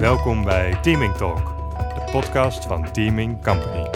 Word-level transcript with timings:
Welkom 0.00 0.44
bij 0.44 0.80
Teaming 0.80 1.14
Talk, 1.14 1.46
de 1.78 2.08
podcast 2.12 2.64
van 2.64 2.92
Teaming 2.92 3.42
Company. 3.42 3.90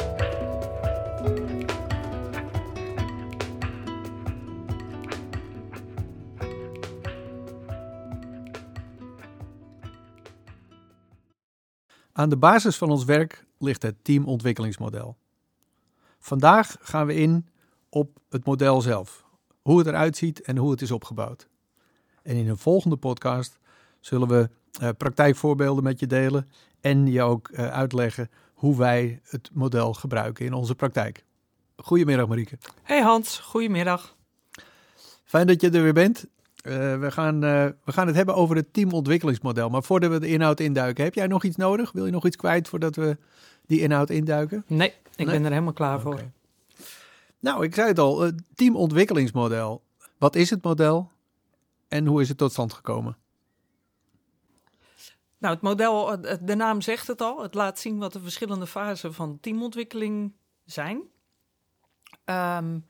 Aan 12.13 12.29
de 12.29 12.37
basis 12.37 12.77
van 12.77 12.91
ons 12.91 13.05
werk 13.05 13.47
ligt 13.59 13.83
het 13.83 14.05
teamontwikkelingsmodel. 14.05 15.17
Vandaag 16.19 16.77
gaan 16.81 17.07
we 17.07 17.15
in 17.15 17.49
op 17.89 18.19
het 18.29 18.45
model 18.45 18.81
zelf, 18.81 19.25
hoe 19.63 19.79
het 19.79 19.87
eruit 19.87 20.17
ziet 20.17 20.41
en 20.41 20.57
hoe 20.57 20.71
het 20.71 20.83
is 20.83 20.91
opgebouwd. 20.91 21.49
En 22.23 22.37
in 22.37 22.49
een 22.49 22.59
volgende 22.59 22.97
podcast 22.97 23.59
zullen 24.05 24.29
we 24.29 24.51
uh, 24.83 24.89
praktijkvoorbeelden 24.97 25.85
met 25.85 26.01
je 26.01 26.07
delen 26.07 26.49
en 26.81 27.07
je 27.07 27.23
ook 27.23 27.49
uh, 27.49 27.71
uitleggen 27.71 28.31
hoe 28.55 28.77
wij 28.77 29.21
het 29.25 29.51
model 29.53 29.95
gebruiken 29.95 30.45
in 30.45 30.53
onze 30.53 30.75
praktijk. 30.75 31.25
Goedemiddag 31.77 32.29
Marieke. 32.29 32.59
Hey 32.83 33.01
Hans, 33.01 33.39
goedemiddag. 33.39 34.17
Fijn 35.25 35.47
dat 35.47 35.61
je 35.61 35.71
er 35.71 35.83
weer 35.83 35.93
bent. 35.93 36.27
Uh, 36.63 36.99
we, 36.99 37.11
gaan, 37.11 37.41
we 37.41 37.93
gaan 37.93 38.07
het 38.07 38.17
hebben 38.17 38.35
over 38.35 38.57
het 38.57 38.73
teamontwikkelingsmodel. 38.73 39.69
Maar 39.69 39.83
voordat 39.83 40.11
we 40.11 40.21
de 40.21 40.29
inhoud 40.29 40.61
induiken, 40.61 41.05
heb 41.05 41.15
jij 41.15 41.27
nog 41.27 41.45
iets 41.45 41.57
nodig? 41.57 41.93
Wil 41.93 42.07
je 42.07 42.13
nog 42.13 42.27
iets 42.27 42.37
kwijt 42.37 42.69
voordat 42.69 42.97
we 42.97 43.17
die 43.67 43.81
inhoud 43.81 44.11
induiken? 44.11 44.65
Nee, 44.67 44.95
ik 45.17 45.27
ben 45.27 45.45
er 45.45 45.51
helemaal 45.51 45.73
klaar 45.73 46.01
voor. 46.01 46.21
Nou, 47.41 47.65
ik 47.65 47.75
zei 47.75 47.89
het 47.89 47.99
al, 47.99 48.21
het 48.21 48.43
teamontwikkelingsmodel. 48.55 49.83
Wat 50.19 50.37
is 50.37 50.51
het 50.51 50.63
model 50.63 51.11
en 51.89 52.07
hoe 52.07 52.21
is 52.21 52.29
het 52.29 52.39
tot 52.39 52.53
stand 52.53 52.73
gekomen? 52.73 53.17
Nou, 55.45 55.57
het 55.57 55.65
model, 55.65 56.21
de 56.41 56.55
naam 56.55 56.81
zegt 56.81 57.07
het 57.07 57.21
al. 57.21 57.43
Het 57.43 57.55
laat 57.55 57.79
zien 57.79 57.99
wat 57.99 58.13
de 58.13 58.21
verschillende 58.21 58.67
fasen 58.67 59.15
van 59.15 59.39
teamontwikkeling 59.41 60.33
zijn. 60.65 60.97
Um, 62.25 62.87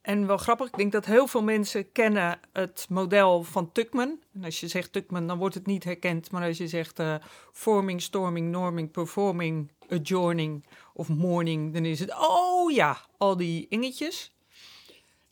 en 0.00 0.26
wel 0.26 0.36
grappig, 0.36 0.66
ik 0.66 0.76
denk 0.76 0.92
dat 0.92 1.04
heel 1.04 1.26
veel 1.26 1.42
mensen 1.42 1.92
kennen 1.92 2.40
het 2.52 2.86
model 2.88 3.42
van 3.42 3.72
Tuckman. 3.72 4.18
En 4.34 4.44
als 4.44 4.60
je 4.60 4.68
zegt 4.68 4.92
Tuckman, 4.92 5.26
dan 5.26 5.38
wordt 5.38 5.54
het 5.54 5.66
niet 5.66 5.84
herkend. 5.84 6.30
Maar 6.30 6.46
als 6.46 6.58
je 6.58 6.68
zegt 6.68 7.00
uh, 7.00 7.14
forming, 7.52 8.02
storming, 8.02 8.50
norming, 8.50 8.90
performing, 8.90 9.72
adjourning 9.88 10.66
of 10.94 11.08
morning, 11.08 11.74
dan 11.74 11.84
is 11.84 12.00
het, 12.00 12.14
oh 12.18 12.70
ja, 12.70 12.98
al 13.16 13.36
die 13.36 13.66
ingetjes. 13.68 14.34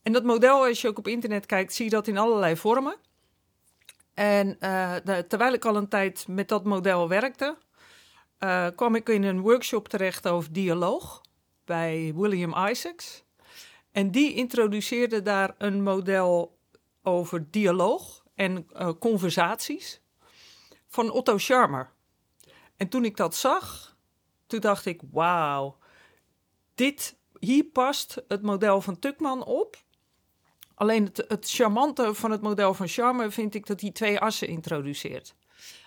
En 0.03 0.13
dat 0.13 0.25
model, 0.25 0.65
als 0.65 0.81
je 0.81 0.89
ook 0.89 0.99
op 0.99 1.09
internet 1.09 1.47
kijkt, 1.47 1.75
zie 1.75 1.85
je 1.85 1.91
dat 1.91 2.07
in 2.07 2.19
allerlei 2.19 2.57
vormen. 2.57 2.97
En 4.19 4.57
de, 5.05 5.25
terwijl 5.29 5.53
ik 5.53 5.65
al 5.65 5.77
een 5.77 5.89
tijd 5.89 6.29
met 6.29 6.49
dat 6.49 6.65
model 6.65 7.09
werkte, 7.09 7.57
uh, 8.39 8.67
kwam 8.77 8.95
ik 8.95 9.09
in 9.09 9.23
een 9.23 9.41
workshop 9.41 9.89
terecht 9.89 10.29
over 10.29 10.53
dialoog 10.53 11.21
bij 11.65 12.13
William 12.17 12.69
Isaacs. 12.69 13.25
En 13.93 14.11
die 14.11 14.35
introduceerde 14.35 15.23
daar 15.23 15.55
een 15.59 15.83
model 15.83 16.59
over 17.03 17.51
dialoog 17.51 18.25
en 18.35 18.67
uh, 18.73 18.91
conversaties 18.99 20.01
van 20.87 21.11
Otto 21.11 21.39
Scharmer. 21.39 21.93
En 22.77 22.89
toen 22.89 23.05
ik 23.05 23.17
dat 23.17 23.35
zag, 23.35 23.97
toen 24.47 24.61
dacht 24.61 24.87
ik, 24.87 25.01
wauw, 25.11 25.79
dit, 26.75 27.17
hier 27.39 27.65
past 27.65 28.23
het 28.29 28.43
model 28.43 28.81
van 28.81 28.99
Tukman 28.99 29.45
op. 29.45 29.77
Alleen 30.79 31.05
het, 31.05 31.25
het 31.29 31.51
charmante 31.51 32.15
van 32.15 32.31
het 32.31 32.41
model 32.41 32.75
van 32.75 32.89
Charme 32.89 33.31
vind 33.31 33.55
ik 33.55 33.67
dat 33.67 33.81
hij 33.81 33.91
twee 33.91 34.19
assen 34.19 34.49
introduceert. 34.49 35.35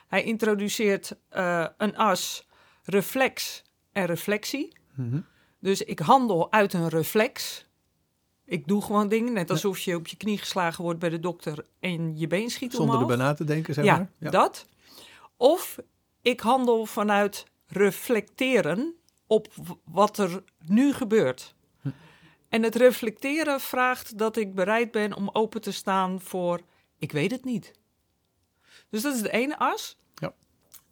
Hij 0.08 0.23
introduceert 0.23 1.16
uh, 1.35 1.66
een 1.78 1.97
as 1.97 2.47
reflex 2.84 3.63
en 3.91 4.06
reflectie. 4.06 4.78
Mm 4.96 5.09
-hmm. 5.09 5.25
Dus 5.59 5.81
ik 5.81 6.00
handel 6.00 6.51
uit 6.51 6.74
een 6.74 6.90
reflex. 6.90 7.66
Ik 8.46 8.68
doe 8.68 8.81
gewoon 8.81 9.07
dingen, 9.07 9.34
net 9.34 9.50
alsof 9.50 9.80
je 9.80 9.96
op 9.96 10.07
je 10.07 10.18
knie 10.18 10.38
geslagen 10.38 10.84
wordt 10.84 11.00
bij 11.00 11.09
de 11.09 11.19
dokter 11.19 11.66
en 11.80 12.18
je 12.18 12.28
been 12.28 12.50
schiet 12.50 12.74
Zonder 12.74 12.96
omhoog. 12.96 13.12
erbij 13.12 13.25
na 13.25 13.34
te 13.34 13.44
denken, 13.44 13.74
zeg 13.74 13.85
ja, 13.85 13.97
maar. 13.97 14.12
Ja, 14.18 14.30
dat. 14.30 14.68
Of 15.38 15.78
ik 16.22 16.40
handel 16.40 16.85
vanuit 16.85 17.46
reflecteren 17.68 18.96
op 19.28 19.47
wat 19.85 20.18
er 20.18 20.44
nu 20.66 20.94
gebeurt. 20.94 21.56
En 22.51 22.63
het 22.63 22.75
reflecteren 22.75 23.59
vraagt 23.59 24.17
dat 24.17 24.38
ik 24.38 24.56
bereid 24.56 24.91
ben 24.91 25.16
om 25.16 25.29
open 25.34 25.62
te 25.62 25.72
staan 25.72 26.22
voor 26.22 26.62
ik 26.97 27.12
weet 27.12 27.31
het 27.31 27.44
niet. 27.44 27.72
Dus 28.89 29.01
dat 29.01 29.16
is 29.16 29.22
de 29.22 29.31
ene 29.31 29.59
as. 29.59 29.97
Ja. 30.16 30.34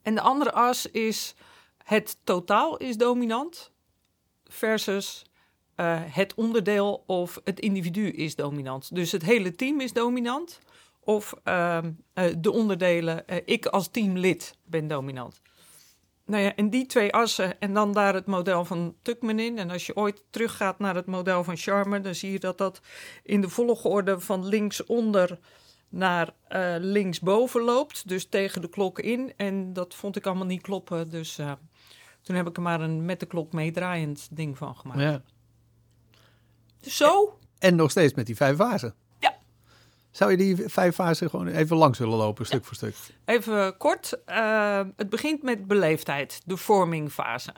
En 0.01 0.15
de 0.15 0.21
andere 0.21 0.51
as 0.51 0.85
is 0.85 1.35
het 1.83 2.17
totaal 2.23 2.77
is 2.77 2.97
dominant 2.97 3.71
versus 4.43 5.25
uh, 5.75 6.01
het 6.05 6.33
onderdeel 6.33 7.03
of 7.05 7.41
het 7.43 7.59
individu 7.59 8.09
is 8.09 8.35
dominant. 8.35 8.95
Dus 8.95 9.11
het 9.11 9.23
hele 9.23 9.55
team 9.55 9.81
is 9.81 9.93
dominant 9.93 10.59
of 10.99 11.33
uh, 11.43 11.77
uh, 12.13 12.33
de 12.37 12.51
onderdelen, 12.51 13.23
ik 13.45 13.65
als 13.65 13.87
teamlid 13.87 14.57
ben 14.65 14.87
dominant. 14.87 15.41
Nou 16.29 16.43
ja, 16.43 16.55
en 16.55 16.69
die 16.69 16.85
twee 16.85 17.13
assen 17.13 17.59
en 17.59 17.73
dan 17.73 17.93
daar 17.93 18.13
het 18.13 18.25
model 18.25 18.65
van 18.65 18.95
Tuckman 19.01 19.39
in. 19.39 19.57
En 19.57 19.69
als 19.69 19.85
je 19.85 19.95
ooit 19.95 20.23
teruggaat 20.29 20.79
naar 20.79 20.95
het 20.95 21.05
model 21.05 21.43
van 21.43 21.57
Charmer, 21.57 22.01
dan 22.01 22.15
zie 22.15 22.31
je 22.31 22.39
dat 22.39 22.57
dat 22.57 22.81
in 23.23 23.41
de 23.41 23.49
volgorde 23.49 24.19
van 24.19 24.45
linksonder 24.45 25.39
naar 25.89 26.33
uh, 26.49 26.75
linksboven 26.79 27.61
loopt. 27.61 28.07
Dus 28.07 28.25
tegen 28.25 28.61
de 28.61 28.69
klok 28.69 28.99
in. 28.99 29.33
En 29.37 29.73
dat 29.73 29.95
vond 29.95 30.15
ik 30.15 30.25
allemaal 30.25 30.45
niet 30.45 30.61
kloppen. 30.61 31.09
Dus 31.09 31.39
uh, 31.39 31.51
toen 32.21 32.35
heb 32.35 32.47
ik 32.47 32.55
er 32.55 32.61
maar 32.61 32.81
een 32.81 33.05
met 33.05 33.19
de 33.19 33.25
klok 33.25 33.53
meedraaiend 33.53 34.27
ding 34.31 34.57
van 34.57 34.75
gemaakt. 34.75 34.99
Ja. 34.99 35.21
Dus 36.79 36.97
zo. 36.97 37.39
En 37.59 37.75
nog 37.75 37.91
steeds 37.91 38.13
met 38.13 38.25
die 38.25 38.35
vijf 38.35 38.57
fasen. 38.57 38.93
Zou 40.19 40.31
je 40.31 40.37
die 40.37 40.55
vijf 40.65 40.95
fasen 40.95 41.29
gewoon 41.29 41.47
even 41.47 41.77
langs 41.77 41.99
willen 41.99 42.17
lopen, 42.17 42.45
stuk 42.45 42.59
ja. 42.59 42.65
voor 42.65 42.75
stuk? 42.75 42.95
Even 43.25 43.77
kort. 43.77 44.19
Uh, 44.27 44.81
het 44.95 45.09
begint 45.09 45.43
met 45.43 45.67
beleefdheid, 45.67 46.41
de 46.45 46.57
vormingfase. 46.57 47.53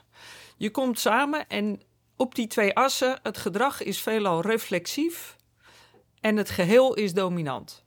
Je 0.58 0.72
komt 0.72 1.00
samen 1.00 1.48
en 1.48 1.82
op 2.16 2.36
die 2.36 2.48
twee 2.48 2.76
assen, 2.76 3.20
het 3.24 3.38
gedrag 3.38 3.84
is 3.84 4.02
veelal 4.02 4.42
reflexief 4.42 5.36
en 6.20 6.38
het 6.38 6.50
geheel 6.50 6.94
is 6.94 7.14
dominant. 7.14 7.86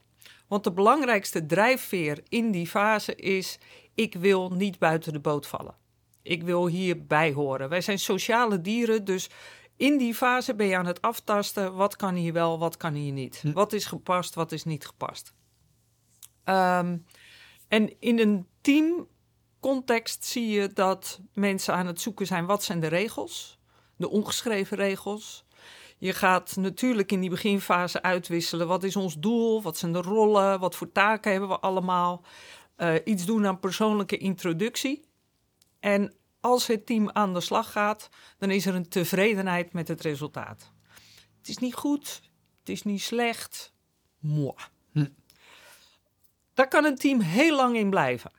Want 0.49 0.65
de 0.65 0.73
belangrijkste 0.73 1.47
drijfveer 1.47 2.21
in 2.29 2.51
die 2.51 2.67
fase 2.67 3.15
is: 3.15 3.59
ik 3.95 4.15
wil 4.15 4.51
niet 4.51 4.79
buiten 4.79 5.13
de 5.13 5.21
boot 5.21 5.47
vallen. 5.47 5.75
Ik 6.23 6.43
wil 6.43 6.67
hierbij 6.67 7.33
horen. 7.33 7.69
Wij 7.69 7.81
zijn 7.81 7.99
sociale 7.99 8.61
dieren, 8.61 9.05
dus 9.05 9.31
in 9.77 9.99
die 9.99 10.15
fase 10.15 10.55
ben 10.55 10.67
je 10.67 10.77
aan 10.77 10.87
het 10.87 11.03
aftasten. 11.03 11.75
Wat 11.75 11.97
kan 11.97 12.15
hier 12.15 12.33
wel, 12.33 12.59
wat 12.59 12.77
kan 12.77 12.95
hier 12.95 13.13
niet? 13.13 13.41
Hm. 13.41 13.53
Wat 13.53 13.73
is 13.73 13.85
gepast, 13.85 14.35
wat 14.35 14.53
is 14.53 14.65
niet 14.65 14.87
gepast? 14.87 15.35
Um, 16.45 17.05
en 17.69 18.01
in 18.01 18.19
een 18.19 18.47
teamcontext 18.61 20.25
zie 20.25 20.49
je 20.49 20.73
dat 20.73 21.21
mensen 21.33 21.75
aan 21.75 21.87
het 21.87 22.01
zoeken 22.01 22.27
zijn: 22.27 22.47
wat 22.47 22.63
zijn 22.63 22.81
de 22.81 22.87
regels? 22.87 23.59
De 23.97 24.11
ongeschreven 24.11 24.77
regels. 24.77 25.45
Je 25.99 26.13
gaat 26.13 26.57
natuurlijk 26.57 27.13
in 27.13 27.21
die 27.21 27.31
beginfase 27.31 28.03
uitwisselen. 28.03 28.67
Wat 28.67 28.83
is 28.83 28.97
ons 28.97 29.19
doel? 29.19 29.63
Wat 29.63 29.79
zijn 29.79 29.93
de 29.93 30.03
rollen? 30.03 30.61
Wat 30.61 30.77
voor 30.77 30.93
taken 30.93 31.31
hebben 31.31 31.49
we 31.49 31.59
allemaal? 31.61 32.25
Uh, 32.77 32.95
iets 33.05 33.25
doen 33.25 33.47
aan 33.47 33.61
persoonlijke 33.61 34.17
introductie. 34.17 35.05
En 35.81 36.15
als 36.45 36.67
het 36.67 36.87
team 36.87 37.11
aan 37.11 37.35
de 37.35 37.41
slag 37.41 37.73
gaat, 37.73 38.09
dan 38.39 38.51
is 38.51 38.67
er 38.67 38.75
een 38.75 38.89
tevredenheid 38.89 39.73
met 39.73 39.89
het 39.89 40.01
resultaat. 40.01 40.73
Het 41.39 41.49
is 41.49 41.59
niet 41.59 41.75
goed, 41.75 42.23
het 42.59 42.69
is 42.69 42.83
niet 42.83 43.03
slecht. 43.03 43.73
Moi. 44.19 44.55
Hm. 44.93 45.07
Daar 46.55 46.69
kan 46.69 46.85
een 46.85 46.97
team 46.97 47.21
heel 47.21 47.57
lang 47.57 47.77
in 47.77 47.91
blijven. 47.91 48.33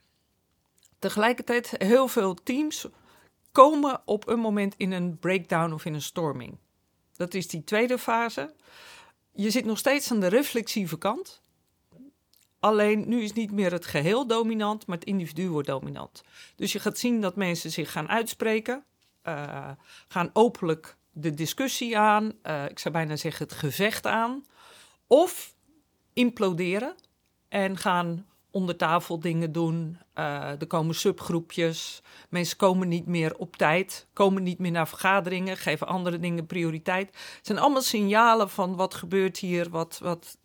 Tegelijkertijd, 0.98 1.74
heel 1.78 2.08
veel 2.08 2.34
teams 2.34 2.86
komen 3.52 4.02
op 4.04 4.28
een 4.28 4.40
moment 4.40 4.74
in 4.76 4.92
een 4.92 5.18
breakdown 5.18 5.72
of 5.72 5.84
in 5.84 5.94
een 5.94 6.02
storming. 6.02 6.58
Dat 7.16 7.34
is 7.34 7.48
die 7.48 7.64
tweede 7.64 7.98
fase. 7.98 8.54
Je 9.32 9.50
zit 9.50 9.64
nog 9.64 9.78
steeds 9.78 10.10
aan 10.10 10.20
de 10.20 10.26
reflexieve 10.26 10.98
kant. 10.98 11.42
Alleen 12.66 13.08
nu 13.08 13.22
is 13.22 13.32
niet 13.32 13.52
meer 13.52 13.72
het 13.72 13.86
geheel 13.86 14.26
dominant, 14.26 14.86
maar 14.86 14.96
het 14.98 15.06
individu 15.06 15.48
wordt 15.48 15.68
dominant. 15.68 16.22
Dus 16.56 16.72
je 16.72 16.78
gaat 16.78 16.98
zien 16.98 17.20
dat 17.20 17.36
mensen 17.36 17.70
zich 17.70 17.92
gaan 17.92 18.08
uitspreken, 18.08 18.84
uh, 19.24 19.70
gaan 20.08 20.30
openlijk 20.32 20.96
de 21.12 21.34
discussie 21.34 21.98
aan, 21.98 22.32
uh, 22.42 22.64
ik 22.64 22.78
zou 22.78 22.94
bijna 22.94 23.16
zeggen 23.16 23.46
het 23.46 23.56
gevecht 23.56 24.06
aan, 24.06 24.44
of 25.06 25.54
imploderen 26.12 26.94
en 27.48 27.76
gaan 27.76 28.26
onder 28.50 28.76
tafel 28.76 29.20
dingen 29.20 29.52
doen. 29.52 29.98
Uh, 30.14 30.60
er 30.60 30.66
komen 30.66 30.94
subgroepjes, 30.94 32.02
mensen 32.28 32.56
komen 32.56 32.88
niet 32.88 33.06
meer 33.06 33.36
op 33.36 33.56
tijd, 33.56 34.06
komen 34.12 34.42
niet 34.42 34.58
meer 34.58 34.70
naar 34.70 34.88
vergaderingen, 34.88 35.56
geven 35.56 35.86
andere 35.86 36.18
dingen 36.18 36.46
prioriteit. 36.46 37.06
Het 37.06 37.46
zijn 37.46 37.58
allemaal 37.58 37.82
signalen 37.82 38.50
van 38.50 38.76
wat 38.76 38.94
gebeurt 38.94 39.38
hier, 39.38 39.70
wat, 39.70 39.98
wat 40.02 40.38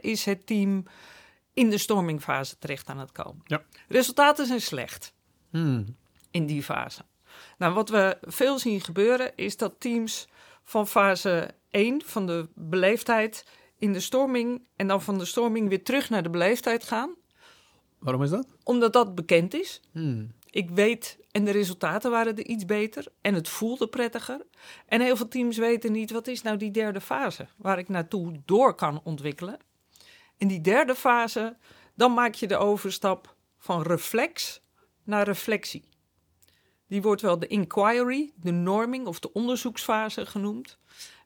is 0.00 0.24
het 0.24 0.46
team 0.46 0.84
in 1.54 1.70
de 1.70 1.78
stormingfase 1.78 2.58
terecht 2.58 2.88
aan 2.88 2.98
het 2.98 3.12
komen. 3.12 3.42
Ja. 3.44 3.62
Resultaten 3.88 4.46
zijn 4.46 4.60
slecht. 4.60 5.12
Hmm. 5.50 5.96
in 6.30 6.46
die 6.46 6.62
fase. 6.62 7.02
Nou, 7.58 7.74
wat 7.74 7.88
we 7.88 8.18
veel 8.20 8.58
zien 8.58 8.80
gebeuren 8.80 9.36
is 9.36 9.56
dat 9.56 9.80
teams 9.80 10.28
van 10.64 10.86
fase 10.86 11.50
1 11.70 12.02
van 12.04 12.26
de 12.26 12.48
beleefdheid 12.54 13.46
in 13.78 13.92
de 13.92 14.00
storming 14.00 14.66
en 14.76 14.86
dan 14.86 15.02
van 15.02 15.18
de 15.18 15.24
storming 15.24 15.68
weer 15.68 15.84
terug 15.84 16.10
naar 16.10 16.22
de 16.22 16.30
beleefdheid 16.30 16.84
gaan, 16.84 17.14
Waarom 17.98 18.22
is 18.22 18.30
dat? 18.30 18.46
omdat 18.64 18.92
dat 18.92 19.14
bekend 19.14 19.54
is. 19.54 19.80
Hmm. 19.92 20.32
Ik 20.50 20.70
weet 20.70 21.18
en 21.30 21.44
de 21.44 21.50
resultaten 21.50 22.10
waren 22.10 22.36
er 22.36 22.46
iets 22.46 22.64
beter 22.64 23.06
en 23.20 23.34
het 23.34 23.48
voelde 23.48 23.86
prettiger. 23.88 24.46
En 24.86 25.00
heel 25.00 25.16
veel 25.16 25.28
teams 25.28 25.56
weten 25.56 25.92
niet 25.92 26.10
wat 26.10 26.26
is 26.26 26.42
nou 26.42 26.56
die 26.56 26.70
derde 26.70 27.00
fase 27.00 27.46
waar 27.56 27.78
ik 27.78 27.88
naartoe 27.88 28.40
door 28.44 28.74
kan 28.74 29.00
ontwikkelen. 29.04 29.56
In 30.36 30.48
die 30.48 30.60
derde 30.60 30.94
fase, 30.94 31.56
dan 31.94 32.14
maak 32.14 32.34
je 32.34 32.46
de 32.46 32.56
overstap 32.56 33.34
van 33.58 33.82
reflex 33.82 34.62
naar 35.02 35.24
reflectie. 35.24 35.88
Die 36.86 37.02
wordt 37.02 37.22
wel 37.22 37.38
de 37.38 37.46
inquiry, 37.46 38.32
de 38.36 38.50
norming 38.50 39.06
of 39.06 39.20
de 39.20 39.32
onderzoeksfase 39.32 40.26
genoemd. 40.26 40.78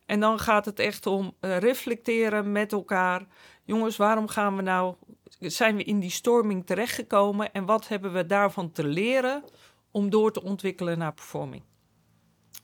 En 0.06 0.20
dan 0.20 0.38
gaat 0.38 0.64
het 0.64 0.78
echt 0.78 1.06
om 1.06 1.34
eh, 1.40 1.58
reflecteren 1.58 2.52
met 2.52 2.72
elkaar. 2.72 3.26
Jongens, 3.64 3.96
waarom 3.96 4.28
gaan 4.28 4.56
we 4.56 4.62
nou, 4.62 4.94
zijn 5.40 5.76
we 5.76 5.84
in 5.84 6.00
die 6.00 6.10
storming 6.10 6.66
terechtgekomen 6.66 7.52
en 7.52 7.64
wat 7.64 7.88
hebben 7.88 8.12
we 8.12 8.26
daarvan 8.26 8.72
te 8.72 8.86
leren 8.86 9.44
om 9.90 10.10
door 10.10 10.32
te 10.32 10.42
ontwikkelen 10.42 10.98
naar 10.98 11.14
performing? 11.14 11.62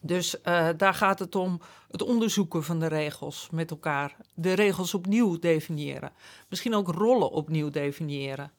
Dus 0.06 0.40
eh, 0.40 0.68
daar 0.76 0.94
gaat 0.94 1.18
het 1.18 1.34
om 1.34 1.60
het 1.90 2.02
onderzoeken 2.02 2.64
van 2.64 2.78
de 2.78 2.86
regels 2.86 3.48
met 3.50 3.70
elkaar. 3.70 4.16
De 4.34 4.52
regels 4.52 4.94
opnieuw 4.94 5.38
definiëren. 5.38 6.12
Misschien 6.48 6.74
ook 6.74 6.88
rollen 6.88 7.30
opnieuw 7.30 7.70
definiëren. 7.70 8.52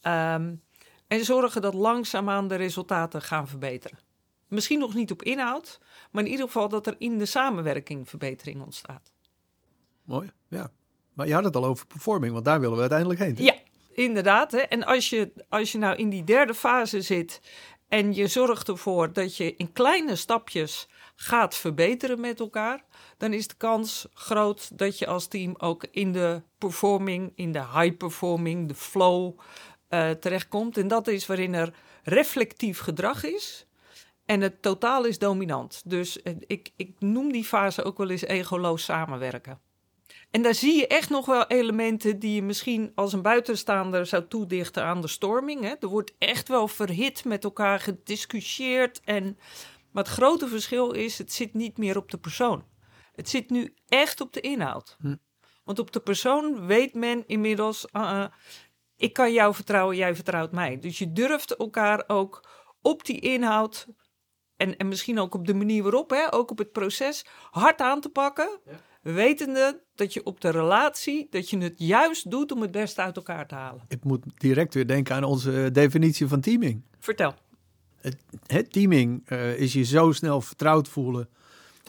Ehm, 0.00 0.54
en 1.06 1.24
zorgen 1.24 1.62
dat 1.62 1.74
langzaamaan 1.74 2.48
de 2.48 2.54
resultaten 2.54 3.22
gaan 3.22 3.48
verbeteren. 3.48 3.98
Misschien 4.48 4.78
nog 4.78 4.94
niet 4.94 5.10
op 5.10 5.22
inhoud, 5.22 5.80
maar 6.10 6.24
in 6.24 6.30
ieder 6.30 6.46
geval 6.46 6.68
dat 6.68 6.86
er 6.86 6.94
in 6.98 7.18
de 7.18 7.26
samenwerking 7.26 8.08
verbetering 8.08 8.62
ontstaat. 8.62 9.12
Mooi, 10.04 10.30
ja. 10.48 10.70
Maar 11.12 11.26
je 11.26 11.34
had 11.34 11.44
het 11.44 11.56
al 11.56 11.64
over 11.64 11.86
performing, 11.86 12.32
want 12.32 12.44
daar 12.44 12.60
willen 12.60 12.74
we 12.74 12.80
uiteindelijk 12.80 13.20
heen. 13.20 13.36
Ja, 13.38 13.54
inderdaad. 13.92 14.52
Hè. 14.52 14.58
En 14.58 14.84
als 14.84 15.10
je, 15.10 15.32
als 15.48 15.72
je 15.72 15.78
nou 15.78 15.96
in 15.96 16.08
die 16.08 16.24
derde 16.24 16.54
fase 16.54 17.02
zit 17.02 17.40
en 17.88 18.14
je 18.14 18.26
zorgt 18.26 18.68
ervoor 18.68 19.12
dat 19.12 19.36
je 19.36 19.56
in 19.56 19.72
kleine 19.72 20.16
stapjes 20.16 20.88
gaat 21.14 21.54
verbeteren 21.54 22.20
met 22.20 22.40
elkaar, 22.40 22.84
dan 23.16 23.32
is 23.32 23.48
de 23.48 23.54
kans 23.56 24.06
groot 24.14 24.78
dat 24.78 24.98
je 24.98 25.06
als 25.06 25.26
team 25.26 25.54
ook 25.58 25.86
in 25.90 26.12
de 26.12 26.42
performing, 26.58 27.32
in 27.34 27.52
de 27.52 27.64
high 27.74 27.96
performing, 27.96 28.68
de 28.68 28.74
flow 28.74 29.38
eh, 29.88 30.10
terechtkomt. 30.10 30.76
En 30.76 30.88
dat 30.88 31.06
is 31.06 31.26
waarin 31.26 31.54
er 31.54 31.74
reflectief 32.02 32.78
gedrag 32.78 33.24
is. 33.24 33.66
En 34.24 34.40
het 34.40 34.62
totaal 34.62 35.04
is 35.04 35.18
dominant. 35.18 35.82
Dus 35.84 36.22
eh, 36.22 36.34
ik, 36.46 36.70
ik 36.76 36.94
noem 36.98 37.32
die 37.32 37.44
fase 37.44 37.82
ook 37.82 37.98
wel 37.98 38.10
eens 38.10 38.24
egoloos 38.24 38.84
samenwerken. 38.84 39.60
En 40.36 40.42
daar 40.42 40.54
zie 40.54 40.76
je 40.76 40.86
echt 40.86 41.10
nog 41.10 41.26
wel 41.26 41.46
elementen 41.46 42.18
die 42.18 42.34
je 42.34 42.42
misschien 42.42 42.92
als 42.94 43.12
een 43.12 43.22
buitenstaander 43.22 44.06
zou 44.06 44.26
toedichten 44.28 44.84
aan 44.84 45.00
de 45.00 45.08
storming. 45.08 45.60
Hè. 45.60 45.74
Er 45.80 45.88
wordt 45.88 46.14
echt 46.18 46.48
wel 46.48 46.68
verhit 46.68 47.24
met 47.24 47.44
elkaar 47.44 47.80
gediscussieerd. 47.80 49.00
En... 49.04 49.38
Maar 49.92 50.04
het 50.04 50.12
grote 50.12 50.48
verschil 50.48 50.90
is, 50.90 51.18
het 51.18 51.32
zit 51.32 51.54
niet 51.54 51.78
meer 51.78 51.96
op 51.96 52.10
de 52.10 52.18
persoon. 52.18 52.64
Het 53.12 53.28
zit 53.28 53.50
nu 53.50 53.74
echt 53.86 54.20
op 54.20 54.32
de 54.32 54.40
inhoud. 54.40 54.96
Hm. 55.00 55.16
Want 55.64 55.78
op 55.78 55.92
de 55.92 56.00
persoon 56.00 56.66
weet 56.66 56.94
men 56.94 57.24
inmiddels, 57.26 57.86
uh, 57.92 58.26
ik 58.96 59.12
kan 59.12 59.32
jou 59.32 59.54
vertrouwen, 59.54 59.96
jij 59.96 60.14
vertrouwt 60.14 60.52
mij. 60.52 60.78
Dus 60.78 60.98
je 60.98 61.12
durft 61.12 61.56
elkaar 61.56 62.04
ook 62.06 62.48
op 62.82 63.04
die 63.04 63.20
inhoud 63.20 63.86
en, 64.56 64.76
en 64.76 64.88
misschien 64.88 65.18
ook 65.18 65.34
op 65.34 65.46
de 65.46 65.54
manier 65.54 65.82
waarop, 65.82 66.10
hè, 66.10 66.32
ook 66.32 66.50
op 66.50 66.58
het 66.58 66.72
proces, 66.72 67.24
hard 67.50 67.80
aan 67.80 68.00
te 68.00 68.08
pakken. 68.08 68.60
Wetende 69.14 69.80
dat 69.94 70.12
je 70.12 70.24
op 70.24 70.40
de 70.40 70.50
relatie, 70.50 71.26
dat 71.30 71.50
je 71.50 71.58
het 71.58 71.74
juist 71.76 72.30
doet 72.30 72.52
om 72.52 72.60
het 72.60 72.70
beste 72.70 73.00
uit 73.00 73.16
elkaar 73.16 73.46
te 73.46 73.54
halen. 73.54 73.82
Ik 73.88 74.04
moet 74.04 74.24
direct 74.36 74.74
weer 74.74 74.86
denken 74.86 75.14
aan 75.14 75.24
onze 75.24 75.70
definitie 75.72 76.26
van 76.26 76.40
teaming. 76.40 76.82
Vertel. 76.98 77.34
Het, 78.00 78.16
het 78.46 78.72
teaming 78.72 79.22
eh, 79.26 79.60
is 79.60 79.72
je 79.72 79.84
zo 79.84 80.12
snel 80.12 80.40
vertrouwd 80.40 80.88
voelen 80.88 81.28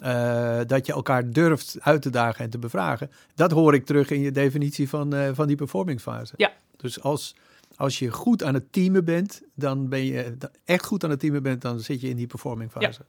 eh, 0.02 0.60
dat 0.66 0.86
je 0.86 0.94
elkaar 0.94 1.30
durft 1.30 1.78
uit 1.80 2.02
te 2.02 2.10
dagen 2.10 2.44
en 2.44 2.50
te 2.50 2.60
bevragen. 2.60 3.12
Dat 3.36 3.52
hoor 3.52 3.74
ik 3.74 3.86
terug 3.86 4.10
in 4.10 4.22
je 4.22 4.32
definitie 4.32 4.90
van, 4.90 5.14
eh, 5.14 5.30
van 5.34 5.48
die 5.48 5.56
performingfase. 5.56 6.34
Ja. 6.38 6.54
Dus 6.76 7.02
als, 7.02 7.36
als 7.76 8.00
je 8.00 8.12
goed 8.12 8.44
aan 8.44 8.54
het 8.54 8.72
teamen 8.72 9.06
bent, 9.06 9.42
dan 9.54 9.90
ben 9.90 10.06
je 10.06 10.38
echt 10.66 10.86
goed 10.86 11.04
aan 11.04 11.10
het 11.10 11.20
teamen 11.20 11.44
bent, 11.44 11.62
dan 11.62 11.80
zit 11.80 12.02
je 12.02 12.10
in 12.10 12.16
die 12.16 12.28
performingfase. 12.28 13.02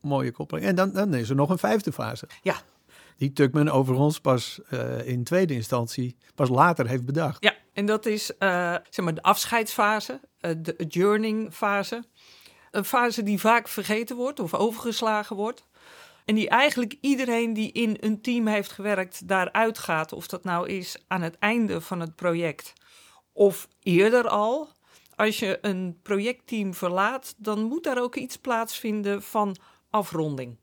Mooie 0.00 0.32
koppeling. 0.32 0.66
En 0.66 0.74
dan, 0.74 0.92
dan 0.92 1.14
is 1.14 1.28
er 1.30 1.36
nog 1.36 1.50
een 1.50 1.58
vijfde 1.58 1.92
fase. 1.92 2.28
Ja. 2.42 2.62
Die 3.20 3.32
Tuckman 3.32 3.68
overigens 3.68 4.20
pas 4.20 4.60
uh, 4.70 5.06
in 5.06 5.24
tweede 5.24 5.54
instantie, 5.54 6.16
pas 6.34 6.48
later 6.48 6.88
heeft 6.88 7.04
bedacht. 7.04 7.44
Ja, 7.44 7.54
en 7.72 7.86
dat 7.86 8.06
is 8.06 8.30
uh, 8.38 8.76
zeg 8.90 9.04
maar 9.04 9.14
de 9.14 9.22
afscheidsfase, 9.22 10.20
uh, 10.40 10.50
de 10.58 10.78
adjourning 10.78 11.54
fase. 11.54 12.04
Een 12.70 12.84
fase 12.84 13.22
die 13.22 13.40
vaak 13.40 13.68
vergeten 13.68 14.16
wordt 14.16 14.40
of 14.40 14.54
overgeslagen 14.54 15.36
wordt. 15.36 15.66
En 16.24 16.34
die 16.34 16.48
eigenlijk 16.48 16.96
iedereen 17.00 17.52
die 17.52 17.72
in 17.72 17.96
een 18.00 18.20
team 18.20 18.46
heeft 18.46 18.72
gewerkt 18.72 19.28
daaruit 19.28 19.78
gaat. 19.78 20.12
Of 20.12 20.26
dat 20.26 20.44
nou 20.44 20.68
is 20.68 21.04
aan 21.06 21.22
het 21.22 21.38
einde 21.38 21.80
van 21.80 22.00
het 22.00 22.16
project 22.16 22.72
of 23.32 23.68
eerder 23.82 24.28
al. 24.28 24.68
Als 25.14 25.38
je 25.38 25.58
een 25.60 25.98
projectteam 26.02 26.74
verlaat, 26.74 27.34
dan 27.36 27.62
moet 27.62 27.84
daar 27.84 28.02
ook 28.02 28.16
iets 28.16 28.36
plaatsvinden 28.36 29.22
van 29.22 29.56
afronding. 29.90 30.58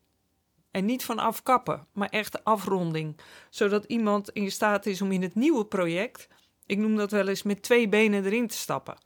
En 0.78 0.86
niet 0.86 1.06
van 1.06 1.20
afkappen, 1.20 1.88
maar 1.94 2.10
echt 2.10 2.44
afronding. 2.44 3.20
Zodat 3.50 3.86
iemand 3.86 4.30
in 4.30 4.52
staat 4.52 4.86
is 4.86 5.02
om 5.02 5.12
in 5.12 5.22
het 5.22 5.36
nieuwe 5.36 5.66
project, 5.66 6.28
ik 6.66 6.78
noem 6.78 6.96
dat 6.96 7.12
wel 7.12 7.28
eens, 7.28 7.44
met 7.44 7.62
twee 7.62 7.90
benen 7.90 8.26
erin 8.26 8.48
te 8.48 8.58
stappen. 8.58 8.98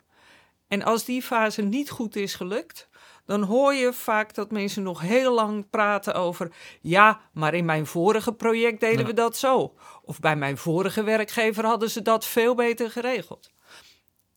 En 0.68 0.84
als 0.84 1.06
die 1.06 1.22
fase 1.22 1.62
niet 1.62 1.90
goed 1.90 2.16
is 2.16 2.36
gelukt, 2.36 2.90
dan 3.26 3.44
hoor 3.44 3.74
je 3.74 3.94
vaak 3.94 4.34
dat 4.34 4.52
mensen 4.52 4.84
nog 4.84 5.02
heel 5.02 5.34
lang 5.34 5.70
praten 5.70 6.14
over: 6.14 6.52
ja, 6.82 7.22
maar 7.34 7.54
in 7.54 7.66
mijn 7.66 7.86
vorige 7.86 8.34
project 8.34 8.80
deden 8.80 9.00
ja. 9.00 9.06
we 9.06 9.14
dat 9.14 9.38
zo. 9.38 9.74
Of 10.04 10.20
bij 10.20 10.36
mijn 10.36 10.58
vorige 10.58 11.04
werkgever 11.04 11.66
hadden 11.66 11.90
ze 11.90 12.02
dat 12.02 12.26
veel 12.26 12.56
beter 12.56 12.92
geregeld. 12.92 13.52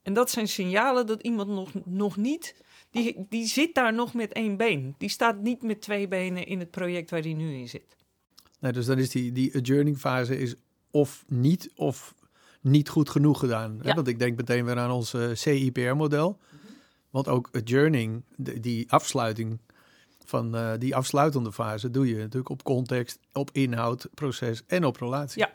En 0.03 0.13
dat 0.13 0.31
zijn 0.31 0.49
signalen 0.49 1.07
dat 1.07 1.23
iemand 1.23 1.49
nog, 1.49 1.71
nog 1.85 2.17
niet, 2.17 2.63
die, 2.95 3.27
die 3.29 3.47
zit 3.47 3.75
daar 3.75 3.95
nog 3.95 4.15
met 4.15 4.33
één 4.33 4.57
been. 4.57 4.95
Die 4.99 5.09
staat 5.09 5.41
niet 5.41 5.63
met 5.63 5.81
twee 5.81 6.09
benen 6.09 6.47
in 6.47 6.59
het 6.59 6.71
project 6.71 7.11
waar 7.11 7.23
die 7.23 7.35
nu 7.35 7.55
in 7.55 7.69
zit. 7.69 7.97
Nee, 8.61 8.73
dus 8.73 8.87
dan 8.87 8.99
is 8.99 9.11
die, 9.11 9.33
die 9.33 9.57
adjourning 9.57 9.99
fase 9.99 10.39
is 10.39 10.55
of 10.91 11.25
niet 11.29 11.71
of 11.75 12.15
niet 12.61 12.89
goed 12.89 13.11
genoeg 13.11 13.39
gedaan. 13.39 13.79
Ja. 13.83 13.95
Want 13.95 14.09
ik 14.09 14.19
denk 14.19 14.37
meteen 14.37 14.65
weer 14.65 14.79
aan 14.79 14.91
ons 14.91 15.15
uh, 15.15 15.35
CIPR-model. 15.35 16.39
Want 17.11 17.29
ook 17.29 17.49
adjourning, 17.53 18.23
de, 18.37 18.61
die 18.61 18.93
afsluiting 18.93 19.59
van 20.25 20.57
uh, 20.57 20.73
die 20.79 20.97
afsluitende 20.97 21.53
fase, 21.53 21.91
doe 21.91 22.09
je 22.09 22.17
natuurlijk 22.17 22.49
op 22.49 22.63
context, 22.63 23.19
op 23.33 23.51
inhoud, 23.53 24.09
proces 24.15 24.63
en 24.67 24.85
op 24.85 24.97
relatie. 24.97 25.41
Ja. 25.41 25.53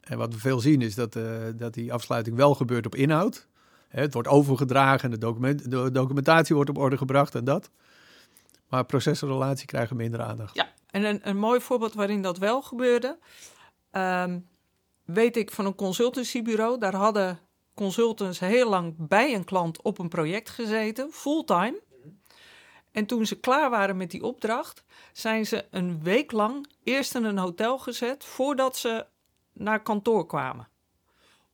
En 0.00 0.18
wat 0.18 0.34
we 0.34 0.40
veel 0.40 0.60
zien 0.60 0.82
is 0.82 0.94
dat, 0.94 1.16
uh, 1.16 1.24
dat 1.56 1.74
die 1.74 1.92
afsluiting 1.92 2.36
wel 2.36 2.54
gebeurt 2.54 2.86
op 2.86 2.94
inhoud. 2.94 3.48
Het 3.90 4.12
wordt 4.12 4.28
overgedragen 4.28 5.04
en 5.04 5.10
de, 5.10 5.18
document, 5.18 5.70
de 5.70 5.90
documentatie 5.90 6.54
wordt 6.54 6.70
op 6.70 6.78
orde 6.78 6.96
gebracht 6.96 7.34
en 7.34 7.44
dat. 7.44 7.70
Maar 8.68 8.84
proces 8.84 9.22
en 9.22 9.28
relatie 9.28 9.66
krijgen 9.66 9.96
minder 9.96 10.22
aandacht. 10.22 10.54
Ja, 10.56 10.72
en 10.90 11.04
een, 11.04 11.20
een 11.22 11.36
mooi 11.36 11.60
voorbeeld 11.60 11.94
waarin 11.94 12.22
dat 12.22 12.38
wel 12.38 12.62
gebeurde, 12.62 13.18
um, 13.92 14.48
weet 15.04 15.36
ik 15.36 15.50
van 15.50 15.66
een 15.66 15.74
consultancybureau. 15.74 16.78
Daar 16.78 16.94
hadden 16.94 17.38
consultants 17.74 18.38
heel 18.38 18.68
lang 18.68 18.94
bij 18.98 19.34
een 19.34 19.44
klant 19.44 19.82
op 19.82 19.98
een 19.98 20.08
project 20.08 20.50
gezeten, 20.50 21.08
fulltime. 21.12 21.80
En 22.92 23.06
toen 23.06 23.26
ze 23.26 23.40
klaar 23.40 23.70
waren 23.70 23.96
met 23.96 24.10
die 24.10 24.22
opdracht, 24.22 24.84
zijn 25.12 25.46
ze 25.46 25.66
een 25.70 26.02
week 26.02 26.32
lang 26.32 26.66
eerst 26.84 27.14
in 27.14 27.24
een 27.24 27.38
hotel 27.38 27.78
gezet 27.78 28.24
voordat 28.24 28.76
ze 28.76 29.06
naar 29.52 29.82
kantoor 29.82 30.26
kwamen. 30.26 30.68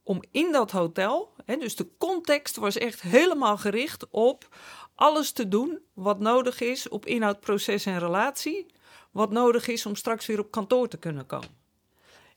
Om 0.09 0.23
in 0.31 0.53
dat 0.53 0.71
hotel, 0.71 1.33
hè, 1.45 1.57
dus 1.57 1.77
de 1.77 1.89
context 1.99 2.57
was 2.57 2.79
echt 2.79 3.03
helemaal 3.03 3.57
gericht 3.57 4.07
op 4.11 4.57
alles 4.95 5.33
te 5.33 5.49
doen 5.49 5.79
wat 5.95 6.21
nodig 6.21 6.61
is 6.61 6.89
op 6.89 7.07
inhoud, 7.07 7.41
proces 7.41 7.87
en 7.87 7.99
relatie. 7.99 8.67
Wat 9.11 9.31
nodig 9.31 9.69
is 9.69 9.87
om 9.87 9.97
straks 9.97 10.27
weer 10.27 10.39
op 10.39 10.51
kantoor 10.51 10.89
te 10.89 10.97
kunnen 10.97 11.27
komen. 11.27 11.49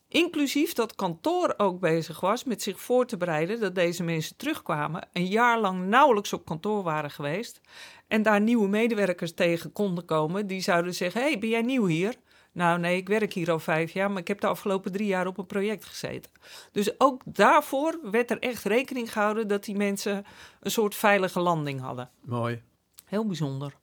Inclusief 0.08 0.74
dat 0.74 0.96
kantoor 0.96 1.54
ook 1.58 1.80
bezig 1.80 2.20
was 2.20 2.44
met 2.44 2.62
zich 2.62 2.82
voor 2.82 3.06
te 3.06 3.18
bereiden 3.18 3.60
dat 3.60 3.76
deze 3.76 4.04
mensen 4.04 4.38
terugkwamen, 4.38 5.08
een 5.14 5.28
jaar 5.28 5.60
lang 5.60 5.86
nauwelijks 5.86 6.34
op 6.34 6.46
kantoor 6.46 6.84
waren 6.84 7.12
geweest 7.12 7.62
en 8.08 8.22
daar 8.22 8.42
nieuwe 8.42 8.68
medewerkers 8.68 9.34
tegen 9.34 9.72
konden 9.72 10.06
komen 10.06 10.48
die 10.48 10.62
zouden 10.62 10.96
zeggen: 10.96 11.22
hey, 11.22 11.40
ben 11.40 11.50
jij 11.50 11.62
nieuw 11.62 11.86
hier? 11.86 12.16
Nou 12.52 12.80
nee, 12.80 12.98
ik 12.98 13.08
werk 13.08 13.34
hier 13.34 13.52
al 13.52 13.60
vijf 13.60 13.92
jaar, 13.92 14.12
maar 14.12 14.22
ik 14.22 14.28
heb 14.28 14.40
de 14.40 14.48
afgelopen 14.48 14.92
drie 14.92 15.08
jaar 15.08 15.28
op 15.28 15.38
een 15.38 15.46
project 15.46 15.86
gezeten. 15.86 16.32
Dus 16.72 17.00
ook 17.00 17.22
daarvoor 17.26 18.00
werd 18.12 18.32
er 18.32 18.40
echt 18.40 18.64
rekening 18.64 19.14
gehouden 19.14 19.48
dat 19.48 19.64
die 19.64 19.76
mensen 19.76 20.26
een 20.60 20.72
soort 20.72 20.96
veilige 20.96 21.40
landing 21.40 21.82
hadden. 21.82 22.10
Mooi. 22.22 22.62
Heel 23.06 23.26
bijzonder. 23.26 23.74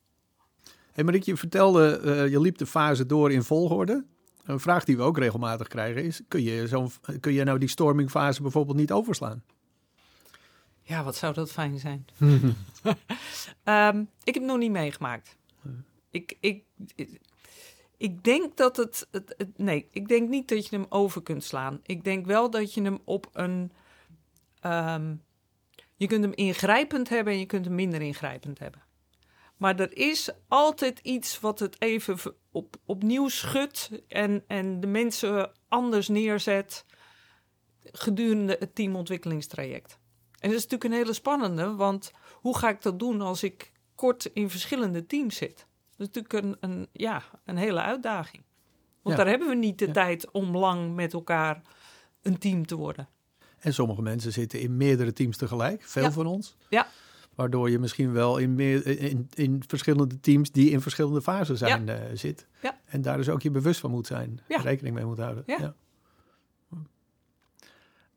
Hey 0.92 1.04
Marieke, 1.04 1.30
je 1.30 1.36
vertelde, 1.36 2.00
eh, 2.00 2.28
je 2.28 2.40
liep 2.40 2.58
de 2.58 2.66
fase 2.66 3.06
door 3.06 3.32
in 3.32 3.42
volgorde. 3.42 4.04
Een 4.44 4.60
vraag 4.60 4.84
die 4.84 4.96
we 4.96 5.02
ook 5.02 5.18
regelmatig 5.18 5.68
krijgen 5.68 6.04
is, 6.04 6.20
kun 6.28 6.42
je, 6.42 6.68
zo'n, 6.68 6.90
kun 7.20 7.32
je 7.32 7.44
nou 7.44 7.58
die 7.58 7.68
stormingfase 7.68 8.42
bijvoorbeeld 8.42 8.76
niet 8.76 8.92
overslaan? 8.92 9.42
Ja, 10.82 11.04
wat 11.04 11.16
zou 11.16 11.34
dat 11.34 11.52
fijn 11.52 11.78
zijn. 11.78 12.06
Ehm, 13.64 14.00
ik 14.00 14.34
heb 14.34 14.34
het 14.34 14.44
nog 14.44 14.58
niet 14.58 14.70
meegemaakt. 14.70 15.36
Ik, 16.10 16.36
ik, 16.40 16.64
ik, 16.94 17.20
denk 18.24 18.56
dat 18.56 18.76
het, 18.76 19.08
het, 19.10 19.36
Nee, 19.56 19.88
ik 19.90 20.08
denk 20.08 20.28
niet 20.28 20.48
dat 20.48 20.66
je 20.66 20.76
hem 20.76 20.86
over 20.88 21.22
kunt 21.22 21.44
slaan. 21.44 21.80
Ik 21.82 22.04
denk 22.04 22.26
wel 22.26 22.50
dat 22.50 22.74
je 22.74 22.82
hem 22.82 22.98
op 23.04 23.28
een. 23.32 23.72
ehm, 24.60 25.14
je 25.96 26.06
kunt 26.06 26.24
hem 26.24 26.32
ingrijpend 26.32 27.08
hebben 27.08 27.32
en 27.32 27.38
je 27.38 27.46
kunt 27.46 27.64
hem 27.64 27.74
minder 27.74 28.02
ingrijpend 28.02 28.58
hebben. 28.58 28.82
Maar 29.56 29.80
er 29.80 29.96
is 29.96 30.30
altijd 30.48 30.98
iets 30.98 31.40
wat 31.40 31.58
het 31.58 31.80
even 31.80 32.18
op, 32.50 32.76
opnieuw 32.84 33.28
schudt 33.28 33.90
en, 34.08 34.44
en 34.46 34.80
de 34.80 34.86
mensen 34.86 35.52
anders 35.68 36.08
neerzet 36.08 36.84
gedurende 37.92 38.56
het 38.58 38.74
teamontwikkelingstraject. 38.74 39.98
En 40.40 40.48
dat 40.48 40.58
is 40.58 40.62
natuurlijk 40.62 40.84
een 40.84 40.98
hele 40.98 41.12
spannende, 41.12 41.74
want 41.74 42.12
hoe 42.32 42.58
ga 42.58 42.68
ik 42.68 42.82
dat 42.82 42.98
doen 42.98 43.20
als 43.20 43.42
ik 43.42 43.72
kort 43.94 44.24
in 44.24 44.50
verschillende 44.50 45.06
teams 45.06 45.36
zit? 45.36 45.66
Dat 45.96 46.08
is 46.08 46.14
natuurlijk 46.14 46.44
een, 46.62 46.70
een, 46.70 46.88
ja, 46.92 47.22
een 47.44 47.56
hele 47.56 47.80
uitdaging. 47.82 48.42
Want 49.02 49.16
Ja. 49.16 49.22
daar 49.22 49.30
hebben 49.32 49.48
we 49.48 49.54
niet 49.54 49.78
de 49.78 49.86
Ja. 49.86 49.92
tijd 49.92 50.30
om 50.30 50.56
lang 50.56 50.94
met 50.94 51.12
elkaar 51.12 51.62
een 52.22 52.38
team 52.38 52.66
te 52.66 52.76
worden. 52.76 53.08
En 53.58 53.74
sommige 53.74 54.02
mensen 54.02 54.32
zitten 54.32 54.60
in 54.60 54.76
meerdere 54.76 55.12
teams 55.12 55.36
tegelijk, 55.36 55.82
veel 55.82 56.02
Ja. 56.02 56.12
van 56.12 56.26
ons. 56.26 56.56
Ja. 56.68 56.86
Waardoor 57.34 57.70
je 57.70 57.78
misschien 57.78 58.12
wel 58.12 58.38
in, 58.38 58.54
meer, 58.54 58.86
in, 58.86 59.28
in 59.34 59.62
verschillende 59.66 60.20
teams 60.20 60.50
die 60.50 60.70
in 60.70 60.80
verschillende 60.80 61.22
fasen 61.22 61.56
zijn 61.58 61.88
eh, 61.88 62.00
zit. 62.14 62.46
Ja. 62.62 62.80
En 62.84 63.02
daar 63.02 63.16
dus 63.16 63.28
ook 63.28 63.42
je 63.42 63.50
bewust 63.50 63.80
van 63.80 63.90
moet 63.90 64.06
zijn. 64.06 64.40
Ja. 64.48 64.56
Rekening 64.60 64.94
mee 64.94 65.04
moet 65.04 65.18
houden. 65.18 65.42
Ja. 65.46 65.74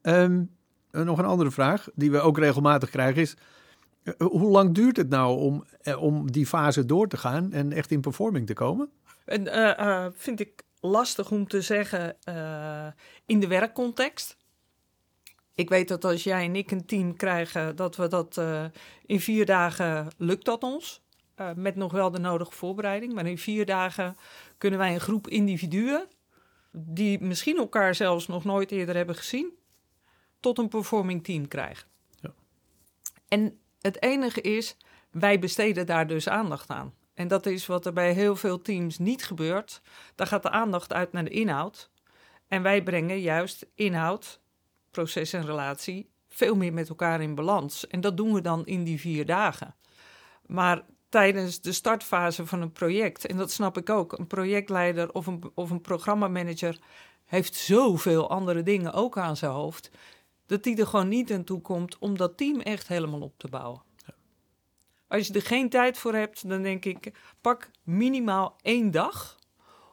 Ehm, 0.02 0.44
eh, 0.92 1.02
nog 1.02 1.18
een 1.18 1.26
andere 1.26 1.52
vraag 1.52 1.88
die 1.96 2.12
we 2.12 2.20
ook 2.20 2.38
regelmatig 2.38 2.90
krijgen 2.90 3.22
is... 3.22 3.36
eh, 4.18 4.28
hoe 4.28 4.50
lang 4.50 4.74
duurt 4.74 4.98
het 4.98 5.10
nou 5.10 5.40
om, 5.40 5.66
eh, 5.82 6.02
om 6.02 6.32
die 6.32 6.46
fase 6.46 6.86
door 6.86 7.08
te 7.08 7.18
gaan 7.18 7.52
en 7.52 7.72
echt 7.72 7.92
in 7.92 8.02
performing 8.02 8.48
te 8.48 8.54
komen? 8.54 8.90
En 9.26 9.48
eh, 9.48 10.06
eh, 10.06 10.12
vind 10.16 10.40
ik 10.40 10.64
lastig 10.80 11.32
om 11.32 11.48
te 11.48 11.62
zeggen 11.62 12.24
eh, 12.24 12.88
in 13.26 13.40
de 13.40 13.48
werkcontext. 13.48 14.38
Ik 15.56 15.70
weet 15.70 15.88
dat 15.88 16.06
als 16.06 16.24
jij 16.24 16.46
en 16.46 16.56
ik 16.56 16.72
een 16.72 16.86
team 16.86 17.16
krijgen, 17.16 17.76
dat 17.76 17.96
we 17.96 18.08
dat 18.08 18.38
eh, 18.38 18.66
in 19.06 19.20
vier 19.20 19.46
dagen 19.46 20.08
lukt 20.18 20.46
dat 20.46 20.64
ons. 20.64 21.02
Eh, 21.36 21.54
met 21.56 21.76
nog 21.76 21.92
wel 21.92 22.12
de 22.12 22.20
nodige 22.20 22.52
voorbereiding. 22.52 23.14
Maar 23.14 23.26
in 23.26 23.38
vier 23.38 23.66
dagen 23.66 24.18
kunnen 24.58 24.80
wij 24.80 24.94
een 24.94 25.00
groep 25.00 25.28
individuen, 25.28 26.08
die 26.72 27.22
misschien 27.22 27.58
elkaar 27.58 27.96
zelfs 27.96 28.28
nog 28.28 28.44
nooit 28.44 28.72
eerder 28.72 28.96
hebben 28.96 29.16
gezien, 29.16 29.54
tot 30.40 30.58
een 30.58 30.68
performing 30.68 31.24
team 31.24 31.48
krijgen. 31.48 31.88
Ja. 32.22 32.34
En 33.28 33.60
het 33.82 34.02
enige 34.02 34.42
is, 34.42 34.78
wij 35.12 35.40
besteden 35.40 35.86
daar 35.86 36.08
dus 36.08 36.30
aandacht 36.30 36.70
aan. 36.70 36.94
En 37.14 37.28
dat 37.28 37.46
is 37.46 37.66
wat 37.66 37.86
er 37.86 37.94
bij 37.94 38.14
heel 38.14 38.36
veel 38.36 38.62
teams 38.62 38.98
niet 38.98 39.26
gebeurt. 39.26 39.82
Daar 40.16 40.28
gaat 40.28 40.44
de 40.44 40.50
aandacht 40.50 40.94
uit 40.94 41.12
naar 41.12 41.24
de 41.24 41.30
inhoud. 41.30 41.90
En 42.48 42.62
wij 42.62 42.84
brengen 42.84 43.20
juist 43.20 43.66
inhoud, 43.76 44.40
proces 44.92 45.34
en 45.34 45.46
relatie 45.46 46.10
veel 46.30 46.56
meer 46.56 46.74
met 46.74 46.90
elkaar 46.90 47.22
in 47.22 47.36
balans. 47.36 47.88
En 47.88 48.02
dat 48.02 48.18
doen 48.18 48.34
we 48.34 48.42
dan 48.42 48.66
in 48.66 48.84
die 48.84 49.00
vier 49.00 49.26
dagen. 49.26 49.76
Maar 50.46 50.86
tijdens 51.10 51.62
de 51.62 51.72
startfase 51.72 52.46
van 52.46 52.62
een 52.62 52.72
project, 52.72 53.26
en 53.26 53.38
dat 53.38 53.52
snap 53.52 53.78
ik 53.78 53.90
ook, 53.90 54.18
een 54.18 54.28
projectleider 54.28 55.12
of 55.12 55.28
een, 55.28 55.52
of 55.54 55.70
een 55.70 55.82
programmamanager 55.82 56.78
heeft 57.26 57.56
zoveel 57.56 58.30
andere 58.30 58.64
dingen 58.64 58.94
ook 58.94 59.18
aan 59.18 59.38
zijn 59.38 59.52
hoofd, 59.52 59.92
dat 60.50 60.64
die 60.64 60.78
er 60.78 60.88
gewoon 60.88 61.08
niet 61.08 61.32
aan 61.32 61.44
toe 61.44 61.62
komt 61.62 61.98
om 61.98 62.18
dat 62.18 62.38
team 62.38 62.60
echt 62.60 62.88
helemaal 62.88 63.22
op 63.22 63.34
te 63.38 63.48
bouwen. 63.48 63.82
Als 65.08 65.28
je 65.28 65.34
er 65.34 65.42
geen 65.42 65.70
tijd 65.70 65.98
voor 65.98 66.14
hebt, 66.14 66.50
dan 66.50 66.62
denk 66.62 66.86
ik, 66.86 67.12
pak 67.42 67.72
minimaal 67.84 68.56
één 68.62 68.92
dag 68.92 69.38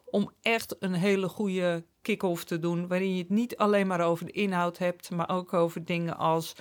om 0.04 0.30
echt 0.40 0.76
een 0.78 0.94
hele 0.94 1.28
goede 1.28 1.84
kick-off 2.02 2.44
te 2.44 2.58
doen, 2.58 2.86
waarin 2.88 3.14
je 3.14 3.18
het 3.18 3.30
niet 3.30 3.56
alleen 3.56 3.86
maar 3.86 4.00
over 4.00 4.26
de 4.26 4.32
inhoud 4.32 4.78
hebt, 4.78 5.10
maar 5.10 5.28
ook 5.30 5.52
over 5.52 5.84
dingen 5.84 6.16
als 6.16 6.52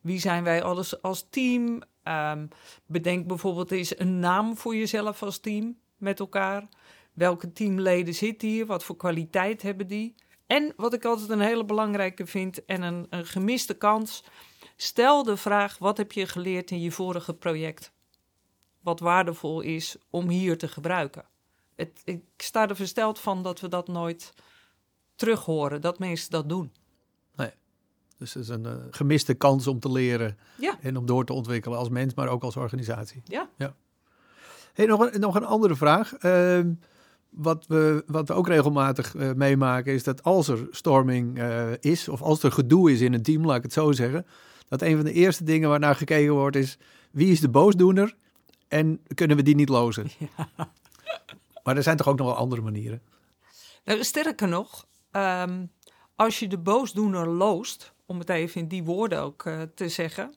wie 0.00 0.18
zijn 0.18 0.44
wij 0.44 0.62
alles 0.62 1.02
als 1.02 1.26
team. 1.30 1.82
Ehm, 2.02 2.46
bedenk 2.86 3.26
bijvoorbeeld 3.26 3.70
eens 3.70 3.98
een 3.98 4.18
naam 4.18 4.56
voor 4.56 4.76
jezelf 4.76 5.22
als 5.22 5.38
team 5.38 5.78
met 5.96 6.20
elkaar. 6.20 6.68
Welke 7.12 7.52
teamleden 7.52 8.14
zitten 8.14 8.48
hier? 8.48 8.66
Wat 8.66 8.84
voor 8.84 8.96
kwaliteit 8.96 9.62
hebben 9.62 9.86
die? 9.86 10.14
En 10.54 10.72
wat 10.76 10.92
ik 10.92 11.04
altijd 11.04 11.30
een 11.30 11.40
hele 11.40 11.64
belangrijke 11.64 12.26
vind 12.26 12.64
en 12.64 12.82
een, 12.82 13.06
een 13.10 13.26
gemiste 13.26 13.74
kans. 13.74 14.24
Stel 14.76 15.22
de 15.22 15.36
vraag: 15.36 15.78
wat 15.78 15.96
heb 15.96 16.12
je 16.12 16.26
geleerd 16.26 16.70
in 16.70 16.80
je 16.80 16.92
vorige 16.92 17.34
project? 17.34 17.92
Wat 18.80 19.00
waardevol 19.00 19.60
is 19.60 19.96
om 20.10 20.28
hier 20.28 20.58
te 20.58 20.68
gebruiken. 20.68 21.24
Het, 21.74 22.00
ik 22.04 22.22
sta 22.36 22.68
er 22.68 22.76
versteld 22.76 23.18
van 23.18 23.42
dat 23.42 23.60
we 23.60 23.68
dat 23.68 23.88
nooit 23.88 24.32
terug 25.14 25.44
horen, 25.44 25.80
dat 25.80 25.98
mensen 25.98 26.30
dat 26.30 26.48
doen. 26.48 26.72
Dus 28.18 28.34
het 28.34 28.42
is 28.42 28.48
een 28.48 28.66
eh, 28.66 28.72
gemiste 28.90 29.34
kans 29.34 29.66
om 29.66 29.80
te 29.80 29.92
leren 29.92 30.38
Ja. 30.58 30.78
en 30.80 30.96
om 30.96 31.06
door 31.06 31.24
te 31.24 31.32
ontwikkelen 31.32 31.78
als 31.78 31.88
mens, 31.88 32.14
maar 32.14 32.28
ook 32.28 32.42
als 32.42 32.56
organisatie. 32.56 33.22
Ja. 33.24 33.48
Hey, 34.72 34.86
nog, 34.86 35.00
een, 35.00 35.20
nog 35.20 35.34
een 35.34 35.44
andere 35.44 35.76
vraag. 35.76 36.14
Ehm, 36.14 36.72
wat, 37.34 37.66
we, 37.66 38.04
wat 38.06 38.28
we 38.28 38.34
ook 38.34 38.48
regelmatig 38.48 39.14
eh, 39.14 39.32
meemaken 39.32 39.92
is 39.92 40.02
dat 40.02 40.22
als 40.22 40.48
er 40.48 40.66
storming 40.70 41.38
eh, 41.38 41.72
is, 41.80 42.08
of 42.08 42.22
als 42.22 42.42
er 42.42 42.52
gedoe 42.52 42.92
is 42.92 43.00
in 43.00 43.12
een 43.12 43.22
team, 43.22 43.46
laat 43.46 43.56
ik 43.56 43.62
het 43.62 43.72
zo 43.72 43.92
zeggen, 43.92 44.26
dat 44.68 44.82
een 44.82 44.96
van 44.96 45.04
de 45.04 45.12
eerste 45.12 45.44
dingen 45.44 45.68
waarnaar 45.68 45.94
gekeken 45.94 46.32
wordt 46.32 46.56
is 46.56 46.78
wie 47.10 47.30
is 47.30 47.40
de 47.40 47.48
boosdoener 47.48 48.16
en 48.68 49.00
kunnen 49.14 49.36
we 49.36 49.42
die 49.42 49.54
niet 49.54 49.68
lozen? 49.68 50.10
Maar 51.64 51.76
er 51.76 51.82
zijn 51.82 51.96
toch 51.96 52.08
ook 52.08 52.18
nog 52.18 52.26
wel 52.26 52.36
andere 52.36 52.62
manieren? 52.62 53.02
Nou, 53.84 54.04
sterker 54.04 54.48
nog, 54.48 54.86
ehm, 55.10 55.66
als 56.16 56.38
je 56.38 56.48
de 56.48 56.58
boosdoener 56.58 57.28
loost, 57.28 57.92
om 58.06 58.18
het 58.18 58.28
even 58.28 58.60
in 58.60 58.68
die 58.68 58.84
woorden 58.84 59.20
ook 59.20 59.44
eh, 59.44 59.62
te 59.74 59.88
zeggen, 59.88 60.34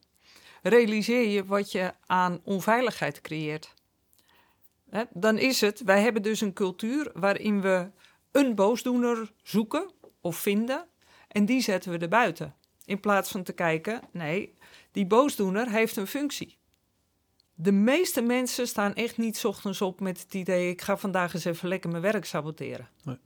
realiseer 0.61 1.27
je 1.27 1.45
wat 1.45 1.71
je 1.71 1.93
aan 2.05 2.39
onveiligheid 2.43 3.21
creëert. 3.21 3.73
Hè, 4.89 5.03
dan 5.13 5.37
is 5.37 5.61
het, 5.61 5.81
wij 5.83 6.01
hebben 6.01 6.21
dus 6.21 6.41
een 6.41 6.53
cultuur 6.53 7.11
waarin 7.13 7.61
we 7.61 7.91
een 8.31 8.55
boosdoener 8.55 9.33
zoeken 9.43 9.91
of 10.21 10.37
vinden 10.37 10.87
en 11.27 11.45
die 11.45 11.61
zetten 11.61 11.91
we 11.91 11.97
er 11.97 12.07
buiten. 12.07 12.55
In 12.85 12.99
plaats 12.99 13.31
van 13.31 13.43
te 13.43 13.53
kijken, 13.53 14.01
nee, 14.11 14.53
die 14.91 15.05
boosdoener 15.05 15.69
heeft 15.69 15.95
een 15.95 16.07
functie. 16.07 16.57
De 17.53 17.71
meeste 17.71 18.21
mensen 18.21 18.67
staan 18.67 18.93
echt 18.93 19.17
niet 19.17 19.37
's 19.37 19.43
ochtends 19.43 19.81
op 19.81 19.99
met 19.99 20.21
het 20.21 20.33
idee: 20.33 20.69
ik 20.69 20.81
ga 20.81 20.97
vandaag 20.97 21.33
eens 21.33 21.45
even 21.45 21.67
lekker 21.67 21.89
mijn 21.89 22.01
werk 22.01 22.25
saboteren. 22.25 22.89
Nee. 23.03 23.19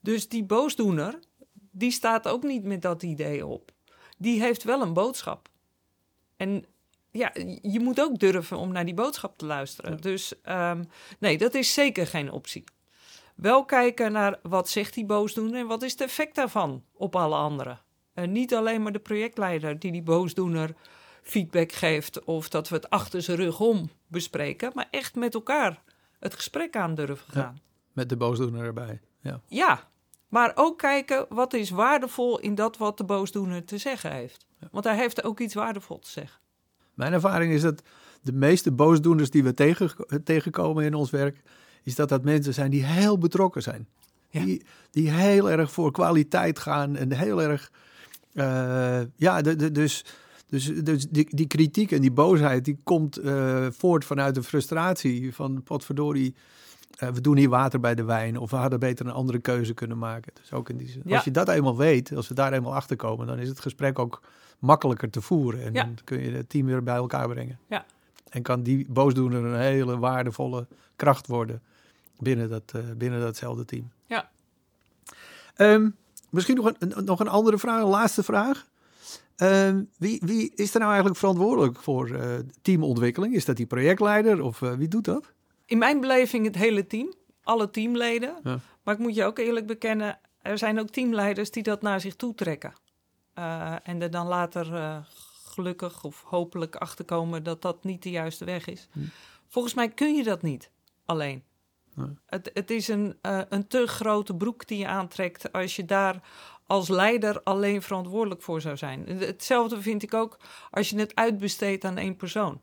Dus 0.00 0.28
die 0.28 0.44
boosdoener, 0.44 1.18
die 1.52 1.90
staat 1.90 2.28
ook 2.28 2.42
niet 2.42 2.64
met 2.64 2.82
dat 2.82 3.02
idee 3.02 3.46
op. 3.46 3.72
Die 4.18 4.40
heeft 4.40 4.62
wel 4.62 4.82
een 4.82 4.92
boodschap. 4.92 5.48
En 6.36 6.64
ja, 7.10 7.30
je 7.62 7.80
moet 7.80 8.00
ook 8.00 8.18
durven 8.18 8.56
om 8.56 8.72
naar 8.72 8.84
die 8.84 8.94
boodschap 8.94 9.38
te 9.38 9.46
luisteren. 9.46 9.90
Ja. 9.90 9.96
Dus 9.96 10.40
ehm, 10.42 10.84
nee, 11.18 11.38
dat 11.38 11.54
is 11.54 11.74
zeker 11.74 12.06
geen 12.06 12.30
optie. 12.30 12.64
Wel 13.34 13.64
kijken 13.64 14.12
naar 14.12 14.38
wat 14.42 14.68
zegt 14.68 14.94
die 14.94 15.04
boosdoener 15.06 15.60
en 15.60 15.66
wat 15.66 15.82
is 15.82 15.92
het 15.92 16.00
effect 16.00 16.34
daarvan 16.34 16.84
op 16.92 17.16
alle 17.16 17.36
anderen. 17.36 17.80
En 18.14 18.32
niet 18.32 18.54
alleen 18.54 18.82
maar 18.82 18.92
de 18.92 18.98
projectleider 18.98 19.78
die 19.78 19.92
die 19.92 20.02
boosdoener 20.02 20.74
feedback 21.22 21.72
geeft 21.72 22.24
of 22.24 22.48
dat 22.48 22.68
we 22.68 22.74
het 22.74 22.90
achter 22.90 23.22
zijn 23.22 23.36
rug 23.36 23.60
om 23.60 23.90
bespreken, 24.06 24.70
maar 24.74 24.88
echt 24.90 25.14
met 25.14 25.34
elkaar 25.34 25.82
het 26.18 26.34
gesprek 26.34 26.76
aan 26.76 26.94
durven 26.94 27.26
Ja. 27.34 27.40
gaan. 27.42 27.60
Met 27.92 28.08
de 28.08 28.16
boosdoener 28.16 28.64
erbij. 28.64 29.00
Ja. 29.20 29.40
Ja, 29.46 29.88
maar 30.28 30.52
ook 30.54 30.78
kijken 30.78 31.26
wat 31.28 31.52
is 31.54 31.70
waardevol 31.70 32.38
in 32.38 32.54
dat 32.54 32.76
wat 32.76 32.96
de 32.96 33.04
boosdoener 33.04 33.64
te 33.64 33.78
zeggen 33.78 34.12
heeft. 34.12 34.46
Want 34.70 34.84
hij 34.84 34.96
heeft 34.96 35.24
ook 35.24 35.40
iets 35.40 35.54
waardevol 35.54 35.98
te 35.98 36.10
zeggen. 36.10 36.40
Mijn 36.98 37.12
ervaring 37.12 37.52
is 37.52 37.60
dat 37.60 37.82
de 38.22 38.32
meeste 38.32 38.72
boosdoeners 38.72 39.30
die 39.30 39.42
we 39.42 39.54
tegen, 39.54 39.90
tegenkomen 40.24 40.84
in 40.84 40.94
ons 40.94 41.10
werk, 41.10 41.42
is 41.82 41.94
dat 41.94 42.08
dat 42.08 42.24
mensen 42.24 42.54
zijn 42.54 42.70
die 42.70 42.84
heel 42.84 43.18
betrokken 43.18 43.62
zijn. 43.62 43.86
Ja. 44.30 44.44
Die, 44.44 44.62
die 44.90 45.10
heel 45.10 45.50
erg 45.50 45.72
voor 45.72 45.92
kwaliteit 45.92 46.58
gaan 46.58 46.96
en 46.96 47.12
heel 47.12 47.42
erg, 47.42 47.72
eh, 48.32 49.00
ja, 49.16 49.42
de, 49.42 49.56
de- 49.56 49.72
dus, 49.72 50.04
dus, 50.48 50.64
dus 50.82 51.06
die, 51.08 51.26
die 51.34 51.46
kritiek 51.46 51.92
en 51.92 52.00
die 52.00 52.12
boosheid, 52.12 52.64
die 52.64 52.78
komt 52.84 53.16
eh, 53.16 53.66
voort 53.70 54.04
vanuit 54.04 54.34
de 54.34 54.42
frustratie 54.42 55.34
van, 55.34 55.62
potverdorie, 55.62 56.34
eh, 56.96 57.08
we 57.08 57.20
doen 57.20 57.36
hier 57.36 57.48
water 57.48 57.80
bij 57.80 57.94
de 57.94 58.04
wijn 58.04 58.36
of 58.38 58.50
we 58.50 58.56
hadden 58.56 58.80
beter 58.80 59.06
een 59.06 59.12
andere 59.12 59.38
keuze 59.38 59.74
kunnen 59.74 59.98
maken. 59.98 60.32
Dus 60.40 60.52
ook 60.52 60.68
in 60.68 60.76
die 60.76 60.88
zin. 60.88 61.02
Ja. 61.04 61.14
Als 61.14 61.24
je 61.24 61.30
dat 61.30 61.48
eenmaal 61.48 61.76
weet, 61.76 62.12
als 62.16 62.28
we 62.28 62.34
daar 62.34 62.52
eenmaal 62.52 62.74
achter 62.74 62.96
komen, 62.96 63.26
dan 63.26 63.38
is 63.38 63.48
het 63.48 63.60
gesprek 63.60 63.98
ook 63.98 64.22
makkelijker 64.58 65.10
te 65.10 65.20
voeren 65.20 65.62
en 65.62 65.72
Ja. 65.72 65.84
dan 65.84 65.96
kun 66.04 66.20
je 66.20 66.30
het 66.30 66.48
team 66.48 66.66
weer 66.66 66.82
bij 66.82 66.94
elkaar 66.94 67.28
brengen. 67.28 67.58
Ja. 67.68 67.86
En 68.28 68.42
kan 68.42 68.62
die 68.62 68.86
boosdoener 68.88 69.44
een 69.44 69.60
hele 69.60 69.98
waardevolle 69.98 70.66
kracht 70.96 71.26
worden 71.26 71.62
binnen, 72.18 72.48
dat, 72.48 72.72
uh, 72.76 72.82
binnen 72.96 73.20
datzelfde 73.20 73.64
team. 73.64 73.90
Ja. 74.06 74.30
Um, 75.56 75.96
misschien 76.30 76.56
nog 76.56 76.72
een, 76.78 77.04
nog 77.04 77.20
een 77.20 77.28
andere 77.28 77.58
vraag, 77.58 77.82
een 77.82 77.88
laatste 77.88 78.22
vraag. 78.22 78.66
Uh, 79.42 79.74
wie, 79.98 80.22
wie, 80.24 80.52
is 80.54 80.70
er 80.72 80.78
nou 80.78 80.90
eigenlijk 80.90 81.18
verantwoordelijk 81.18 81.78
voor 81.78 82.08
uh, 82.08 82.22
teamontwikkeling? 82.62 83.34
Is 83.34 83.44
dat 83.44 83.56
die 83.56 83.66
projectleider 83.66 84.42
of 84.42 84.60
uh, 84.60 84.72
wie 84.72 84.88
doet 84.88 85.04
dat? 85.04 85.32
In 85.66 85.78
mijn 85.78 86.00
beleving 86.00 86.44
het 86.44 86.54
hele 86.54 86.86
team, 86.86 87.14
alle 87.42 87.70
teamleden. 87.70 88.34
Ja. 88.42 88.58
Maar 88.82 88.94
ik 88.94 89.00
moet 89.00 89.14
je 89.14 89.24
ook 89.24 89.38
eerlijk 89.38 89.66
bekennen, 89.66 90.18
er 90.42 90.58
zijn 90.58 90.80
ook 90.80 90.88
teamleiders 90.88 91.50
die 91.50 91.62
dat 91.62 91.82
naar 91.82 92.00
zich 92.00 92.16
toe 92.16 92.34
trekken. 92.34 92.72
En 93.82 94.02
er 94.02 94.10
dan 94.10 94.26
later 94.26 95.04
gelukkig 95.44 96.04
of 96.04 96.22
hopelijk 96.22 96.76
achterkomen 96.76 97.42
dat 97.42 97.62
dat 97.62 97.84
niet 97.84 98.02
de 98.02 98.10
juiste 98.10 98.44
weg 98.44 98.66
is. 98.66 98.88
Hm. 98.92 99.00
Volgens 99.48 99.74
mij 99.74 99.88
kun 99.88 100.14
je 100.14 100.22
dat 100.22 100.42
niet 100.42 100.70
alleen. 101.04 101.42
Het, 102.26 102.50
het, 102.54 102.70
is 102.70 102.88
een, 102.88 103.18
uh, 103.22 103.40
een 103.48 103.66
te 103.66 103.86
grote 103.86 104.34
broek 104.34 104.66
die 104.66 104.78
je 104.78 104.86
aantrekt 104.86 105.52
als 105.52 105.76
je 105.76 105.84
daar 105.84 106.20
als 106.66 106.88
leider 106.88 107.42
alleen 107.42 107.82
verantwoordelijk 107.82 108.42
voor 108.42 108.60
zou 108.60 108.76
zijn. 108.76 109.06
Hetzelfde 109.06 109.82
vind 109.82 110.02
ik 110.02 110.14
ook 110.14 110.38
als 110.70 110.90
je 110.90 110.98
het 110.98 111.14
uitbesteedt 111.14 111.84
aan 111.84 111.96
één 111.96 112.16
persoon. 112.16 112.60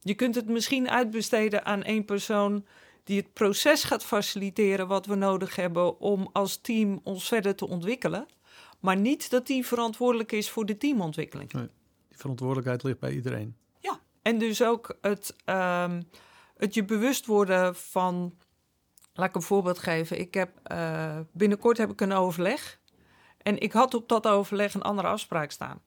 Je 0.00 0.14
kunt 0.14 0.34
het 0.34 0.48
misschien 0.48 0.90
uitbesteden 0.90 1.64
aan 1.64 1.82
één 1.82 2.04
persoon 2.04 2.66
die 3.04 3.16
het 3.16 3.32
proces 3.32 3.84
gaat 3.84 4.04
faciliteren 4.04 4.86
wat 4.86 5.06
we 5.06 5.14
nodig 5.14 5.56
hebben 5.56 6.00
om 6.00 6.28
als 6.32 6.56
team 6.56 7.00
ons 7.02 7.28
verder 7.28 7.54
te 7.54 7.68
ontwikkelen, 7.68 8.26
maar 8.82 8.96
niet 8.96 9.30
dat 9.30 9.46
die 9.46 9.66
verantwoordelijk 9.66 10.32
is 10.32 10.50
voor 10.50 10.66
de 10.66 10.76
teamontwikkeling. 10.76 11.52
Nee, 11.52 11.68
die 12.08 12.18
verantwoordelijkheid 12.18 12.82
ligt 12.82 12.98
bij 12.98 13.12
iedereen. 13.12 13.56
Ja, 13.78 14.00
en 14.22 14.38
dus 14.38 14.62
ook 14.62 14.96
het, 15.00 15.36
um, 15.46 16.08
het 16.56 16.74
je 16.74 16.84
bewust 16.84 17.26
worden 17.26 17.76
van 17.76 18.34
Laat 19.14 19.28
ik 19.28 19.34
een 19.34 19.42
voorbeeld 19.42 19.78
geven. 19.78 20.18
Ik 20.18 20.34
heb, 20.34 20.50
uh, 20.72 21.18
binnenkort 21.32 21.78
heb 21.78 21.90
ik 21.90 22.00
een 22.00 22.12
overleg. 22.12 22.80
En 23.38 23.58
ik 23.58 23.72
had 23.72 23.94
op 23.94 24.08
dat 24.08 24.26
overleg 24.26 24.74
een 24.74 24.82
andere 24.82 25.08
afspraak 25.08 25.50
staan. 25.50 25.80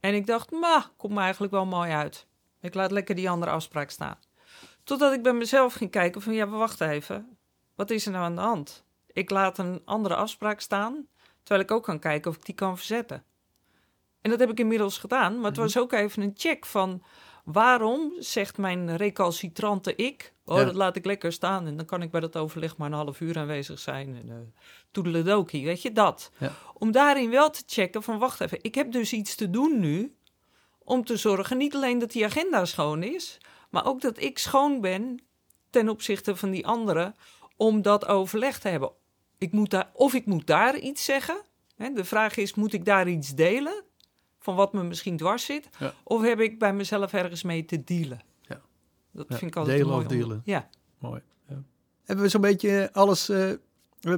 En 0.00 0.14
ik 0.14 0.26
dacht, 0.26 0.50
ma, 0.50 0.90
komt 0.96 1.14
me 1.14 1.20
eigenlijk 1.20 1.52
wel 1.52 1.66
mooi 1.66 1.90
uit. 1.90 2.26
Ik 2.60 2.74
laat 2.74 2.90
lekker 2.90 3.14
die 3.14 3.30
andere 3.30 3.50
afspraak 3.50 3.90
staan. 3.90 4.18
Totdat 4.84 5.12
ik 5.12 5.22
bij 5.22 5.32
mezelf 5.32 5.74
ging 5.74 5.90
kijken 5.90 6.22
van, 6.22 6.32
ja, 6.32 6.46
wacht 6.46 6.80
even. 6.80 7.36
Wat 7.74 7.90
is 7.90 8.06
er 8.06 8.12
nou 8.12 8.24
aan 8.24 8.34
de 8.34 8.40
hand? 8.40 8.84
Ik 9.06 9.30
laat 9.30 9.58
een 9.58 9.82
andere 9.84 10.14
afspraak 10.14 10.60
staan, 10.60 11.06
terwijl 11.42 11.66
ik 11.66 11.70
ook 11.70 11.84
kan 11.84 11.98
kijken 11.98 12.30
of 12.30 12.36
ik 12.36 12.44
die 12.44 12.54
kan 12.54 12.76
verzetten. 12.76 13.24
En 14.20 14.30
dat 14.30 14.40
heb 14.40 14.50
ik 14.50 14.58
inmiddels 14.58 14.98
gedaan, 14.98 15.34
maar 15.34 15.44
het 15.44 15.54
mhm. 15.54 15.62
was 15.62 15.78
ook 15.78 15.92
even 15.92 16.22
een 16.22 16.34
check 16.36 16.66
van 16.66 17.02
waarom 17.44 18.12
zegt 18.18 18.58
mijn 18.58 18.96
recalcitrante 18.96 19.94
ik, 19.94 20.32
oh 20.44 20.56
dat 20.56 20.74
laat 20.74 20.96
ik 20.96 21.04
lekker 21.04 21.32
staan 21.32 21.66
en 21.66 21.76
dan 21.76 21.86
kan 21.86 22.02
ik 22.02 22.10
bij 22.10 22.20
dat 22.20 22.36
overleg 22.36 22.76
maar 22.76 22.88
een 22.88 22.96
half 22.96 23.20
uur 23.20 23.38
aanwezig 23.38 23.78
zijn 23.78 24.16
en 24.16 24.28
uh, 24.28 24.34
toedeledokie, 24.90 25.64
weet 25.64 25.82
je 25.82 25.92
dat. 25.92 26.30
Ja. 26.38 26.52
Om 26.74 26.92
daarin 26.92 27.30
wel 27.30 27.50
te 27.50 27.62
checken 27.66 28.02
van 28.02 28.18
wacht 28.18 28.40
even, 28.40 28.58
ik 28.62 28.74
heb 28.74 28.92
dus 28.92 29.12
iets 29.12 29.34
te 29.34 29.50
doen 29.50 29.80
nu 29.80 30.16
om 30.78 31.04
te 31.04 31.16
zorgen 31.16 31.56
niet 31.56 31.74
alleen 31.74 31.98
dat 31.98 32.12
die 32.12 32.24
agenda 32.24 32.64
schoon 32.64 33.02
is, 33.02 33.38
maar 33.70 33.86
ook 33.86 34.00
dat 34.00 34.20
ik 34.20 34.38
schoon 34.38 34.80
ben 34.80 35.20
ten 35.70 35.88
opzichte 35.88 36.36
van 36.36 36.50
die 36.50 36.66
anderen 36.66 37.14
om 37.56 37.82
dat 37.82 38.06
overleg 38.06 38.58
te 38.58 38.68
hebben. 38.68 38.92
Ik 39.42 39.52
moet 39.52 39.70
daar, 39.70 39.90
of 39.92 40.14
ik 40.14 40.26
moet 40.26 40.46
daar 40.46 40.78
iets 40.78 41.04
zeggen. 41.04 41.42
Hè, 41.76 41.92
de 41.92 42.04
vraag 42.04 42.36
is, 42.36 42.54
moet 42.54 42.72
ik 42.72 42.84
daar 42.84 43.08
iets 43.08 43.34
delen? 43.34 43.84
van 44.42 44.54
wat 44.54 44.72
me 44.72 44.82
misschien 44.82 45.16
dwars 45.16 45.44
zit? 45.44 45.68
Of 46.02 46.22
heb 46.22 46.40
ik 46.40 46.58
bij 46.58 46.74
mezelf 46.74 47.12
ergens 47.12 47.42
mee 47.42 47.64
te 47.64 47.84
dealen? 47.84 48.20
Ja. 48.42 48.60
Dat 49.10 49.26
vind 49.28 49.42
ik 49.42 49.56
altijd 49.56 49.76
Delen 49.76 49.92
mooi. 49.92 50.06
of 50.06 50.12
dealen. 50.12 50.42
Ja. 50.44 50.68
Mooi. 50.98 51.20
Hebben 52.04 52.24
we 52.24 52.30
zo'n 52.30 52.40
beetje 52.40 52.88
alles 52.92 53.30
uh, 53.30 53.52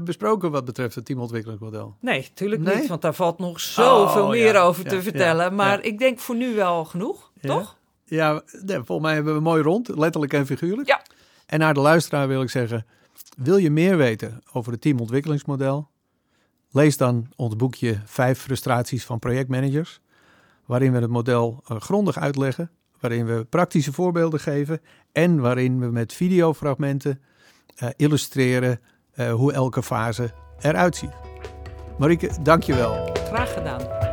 besproken 0.02 0.50
wat 0.50 0.64
betreft 0.64 0.94
het 0.94 1.04
teamontwikkelingsmodel? 1.04 1.96
Nee, 2.00 2.20
natuurlijk 2.20 2.74
niet, 2.74 2.88
want 2.88 3.02
daar 3.02 3.14
valt 3.14 3.38
nog 3.38 3.60
zoveel 3.60 4.22
oh, 4.22 4.30
meer 4.30 4.60
over 4.60 4.84
te 4.84 5.02
vertellen. 5.02 5.54
maar 5.54 5.82
ik 5.82 5.98
denk 5.98 6.18
voor 6.18 6.37
nu 6.37 6.54
wel 6.54 6.84
genoeg, 6.84 7.32
toch? 7.40 7.78
Ja, 8.04 8.42
volgens 8.66 9.00
mij 9.00 9.14
hebben 9.14 9.34
we 9.34 9.40
mooi 9.40 9.62
rond, 9.62 9.88
letterlijk 9.88 10.32
en 10.32 10.46
figuurlijk. 10.46 10.88
Ja. 10.88 11.02
En 11.46 11.58
naar 11.58 11.74
de 11.74 11.80
luisteraar 11.80 12.28
wil 12.28 12.42
ik 12.42 12.50
zeggen, 12.50 12.87
wil 13.37 13.56
je 13.56 13.70
meer 13.70 13.96
weten 13.96 14.42
over 14.52 14.72
het 14.72 14.80
teamontwikkelingsmodel? 14.80 15.88
Lees 16.70 16.96
dan 16.96 17.26
ons 17.37 17.56
boekje 17.56 18.00
Vijf 18.04 18.38
frustraties 18.38 19.04
van 19.04 19.18
projectmanagers 19.18 20.00
waarin 20.66 20.92
we 20.92 20.98
het 20.98 21.10
model 21.10 21.62
uh, 21.68 21.80
grondig 21.80 22.18
uitleggen, 22.18 22.70
waarin 23.00 23.26
we 23.26 23.44
praktische 23.44 23.92
voorbeelden 23.92 24.40
geven 24.40 24.80
en 25.12 25.40
waarin 25.40 25.80
we 25.80 25.87
met 25.87 26.12
videofragmenten 26.12 27.20
uh, 27.82 27.88
illustreren 27.96 28.80
uh, 29.14 29.32
hoe 29.32 29.52
elke 29.52 29.82
fase 29.82 30.32
eruit 30.60 30.96
ziet. 30.96 31.14
Marieke, 31.98 32.30
dankjewel. 32.42 33.10
Graag 33.14 33.52
gedaan. 33.52 34.03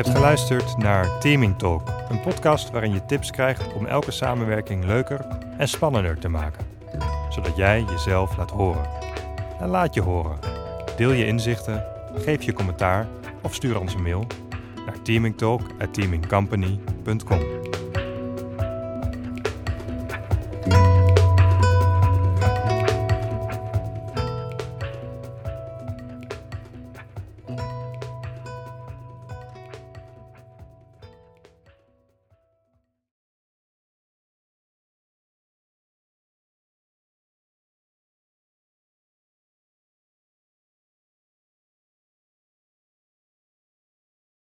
Je 0.00 0.06
hebt 0.06 0.18
geluisterd 0.18 0.76
naar 0.76 1.18
Teaming 1.18 1.58
Talk, 1.58 1.82
een 2.08 2.20
podcast 2.20 2.70
waarin 2.70 2.92
je 2.92 3.06
tips 3.06 3.30
krijgt 3.30 3.72
om 3.72 3.86
elke 3.86 4.10
samenwerking 4.10 4.84
leuker 4.84 5.26
en 5.58 5.68
spannender 5.68 6.18
te 6.18 6.28
maken 6.28 6.66
zodat 7.30 7.56
jij 7.56 7.84
jezelf 7.90 8.36
laat 8.36 8.50
horen. 8.50 8.88
En 9.58 9.68
laat 9.68 9.94
je 9.94 10.00
horen. 10.00 10.38
Deel 10.96 11.12
je 11.12 11.26
inzichten, 11.26 11.84
geef 12.14 12.42
je 12.42 12.52
commentaar 12.52 13.06
of 13.42 13.54
stuur 13.54 13.80
ons 13.80 13.94
een 13.94 14.02
mail 14.02 14.26
naar 14.86 15.02
teamingtalk@teamingcompany.com. 15.02 17.40